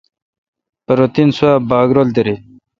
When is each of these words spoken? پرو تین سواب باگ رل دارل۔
پرو 0.85 1.05
تین 1.13 1.29
سواب 1.37 1.61
باگ 1.69 1.89
رل 1.95 2.09
دارل۔ 2.15 2.37